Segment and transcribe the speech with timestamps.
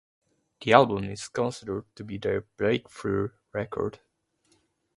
[0.61, 3.99] The album is considered to be their breakthrough record.